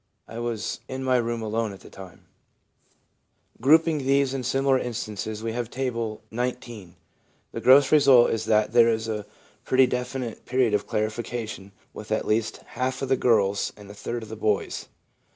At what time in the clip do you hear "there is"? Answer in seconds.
8.73-9.07